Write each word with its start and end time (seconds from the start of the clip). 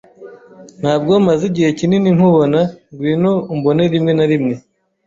Ntabwo 0.81 1.13
maze 1.27 1.43
igihe 1.49 1.69
kinini 1.79 2.09
nkubona. 2.15 2.59
Ngwino 2.91 3.31
umbone 3.53 3.83
rimwe 3.93 4.11
na 4.15 4.25
rimwe. 4.31 4.55